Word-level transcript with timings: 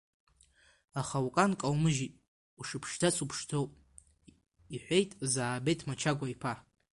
Аха 1.01 1.17
укан 1.27 1.51
каумыжьит, 1.61 2.13
ушыԥшӡац 2.59 3.17
уԥшӡоуп,— 3.23 3.71
иҳәеит 4.75 5.11
Заабеҭ 5.31 5.79
Мачагәа-иԥа. 5.87 6.53